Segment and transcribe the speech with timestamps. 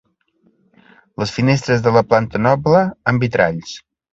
[1.23, 3.79] Les finestres de la planta noble, amb vitralls.